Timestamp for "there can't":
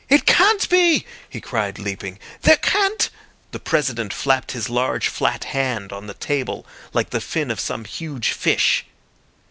2.41-3.11